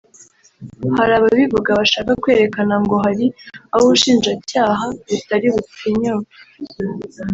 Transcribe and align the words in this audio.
Hari 0.97 1.11
ababivuga 1.19 1.69
bashaka 1.79 2.11
kwerekana 2.21 2.75
ngo 2.83 2.95
hari 3.05 3.25
abo 3.73 3.83
ubushinjacyaha 3.87 4.85
butari 5.07 5.47
butinyuke 5.55 6.35